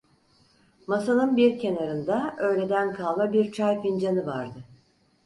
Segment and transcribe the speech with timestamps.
[0.87, 4.63] Masanın bir kenarında öğleden kalma bir çay fincanı vardı.